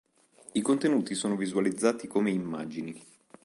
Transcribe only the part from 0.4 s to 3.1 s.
I contenuti sono visualizzati come immagini.